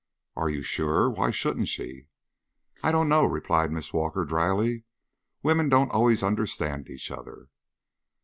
[0.35, 1.11] "Are you sure?
[1.11, 2.07] Why shouldn't she?"
[2.81, 4.83] "I don't know," replied Miss Walker, dryly.
[5.43, 7.49] "Women don't always understand each other."